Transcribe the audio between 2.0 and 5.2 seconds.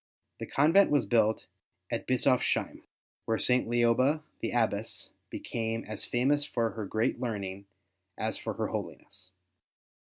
Bischofsheim, where St. Lioba the Abbess